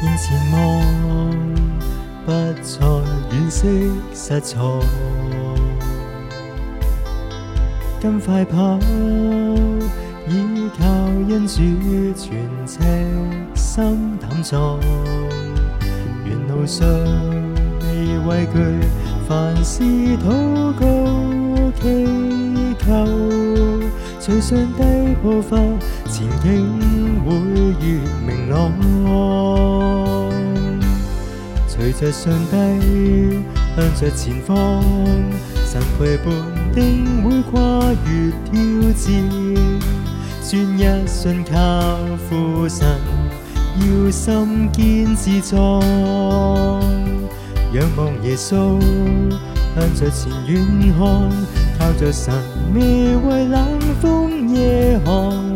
[0.00, 0.80] 愿前望，
[2.24, 2.30] 不
[2.62, 4.80] 再惋惜失措。
[8.00, 8.78] 跟快跑，
[10.28, 11.58] 倚靠恩主
[12.14, 12.78] 全职
[13.56, 14.78] 心胆壮。
[16.24, 16.86] 沿路上
[17.80, 18.86] 未畏惧，
[19.28, 19.82] 凡事
[20.18, 20.84] 祷告
[21.82, 23.88] 祈求。
[24.20, 24.84] 随上帝
[25.22, 25.56] 步伐，
[26.08, 27.30] 前景会
[27.84, 29.87] 越明朗。
[31.90, 33.42] 随着上帝，
[33.74, 34.54] 向着前方，
[35.64, 36.26] 神陪伴
[36.74, 37.58] 定会跨
[38.04, 39.30] 越挑战。
[40.50, 42.86] 专一信靠父神，
[43.80, 45.80] 要心坚志壮。
[47.72, 48.78] 仰望耶稣，
[49.74, 50.62] 向着前远
[50.92, 51.12] 看，
[51.78, 52.34] 靠着神，
[52.74, 55.54] 未畏冷风夜寒。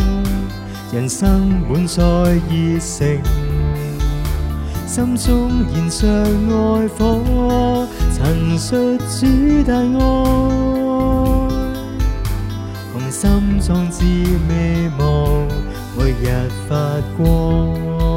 [0.94, 2.00] 人生满载
[2.48, 3.41] 热诚。
[4.94, 6.06] 心中燃着
[6.52, 9.98] 爱火，陈述主大爱，
[12.92, 13.30] 红心
[13.66, 14.04] 壮志
[14.50, 15.48] 未忘，
[15.96, 16.76] 每日发
[17.16, 18.11] 光。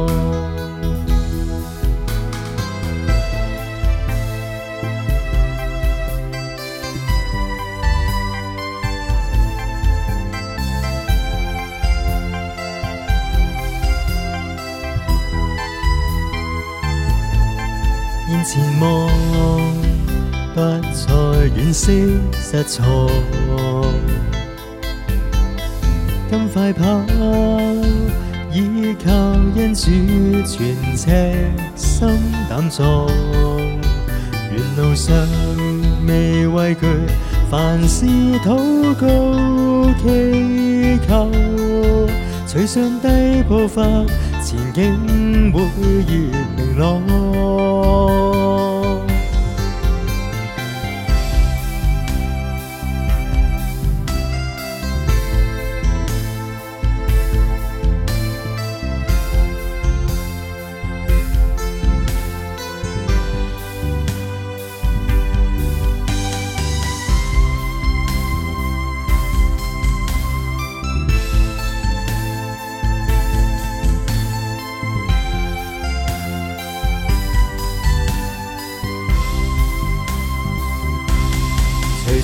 [18.28, 19.08] 面前望，
[20.56, 20.62] 不
[20.96, 21.14] 再
[21.56, 22.10] 惋惜
[22.40, 23.08] 失錯。
[26.32, 26.84] 今快跑，
[28.52, 29.12] 倚靠
[29.56, 29.92] 恩主
[30.44, 32.08] 全赤心
[32.50, 33.08] 膽壯。
[34.58, 35.16] 沿路上
[36.08, 36.88] 未畏懼，
[37.52, 38.08] 凡事
[38.44, 41.32] 禱告祈求，
[42.48, 43.84] 隨上帝步伐，
[44.44, 45.62] 前景會
[46.12, 46.20] 越
[46.58, 47.15] 明朗。